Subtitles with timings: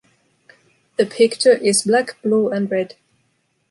[0.97, 2.95] The picture is black, blue and red.